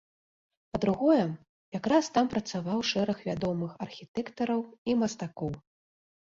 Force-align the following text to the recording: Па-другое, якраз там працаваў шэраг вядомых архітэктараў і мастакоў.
Па-другое, 0.75 1.25
якраз 1.79 2.09
там 2.15 2.25
працаваў 2.35 2.79
шэраг 2.93 3.21
вядомых 3.29 3.71
архітэктараў 3.87 4.59
і 4.91 4.99
мастакоў. 5.05 5.55